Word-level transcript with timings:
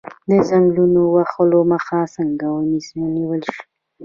د 0.27 0.31
ځنګلونو 0.49 1.01
د 1.05 1.11
وهلو 1.15 1.59
مخه 1.71 1.97
څنګه 2.15 2.45
ونیول 3.01 3.41
شي؟ 3.53 3.61